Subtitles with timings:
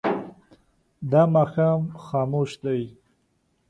[1.11, 2.81] دا ماښام خاموش دی.